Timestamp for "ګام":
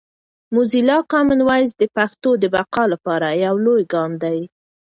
3.93-4.11